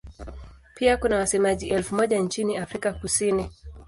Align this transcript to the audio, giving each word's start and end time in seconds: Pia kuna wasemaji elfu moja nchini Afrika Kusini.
Pia 0.75 0.97
kuna 0.97 1.15
wasemaji 1.17 1.67
elfu 1.69 1.95
moja 1.95 2.19
nchini 2.19 2.57
Afrika 2.57 2.93
Kusini. 2.93 3.49